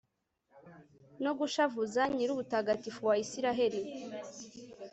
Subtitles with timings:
[1.23, 3.81] no gushavuza nyir'ubutagatifu wa israheli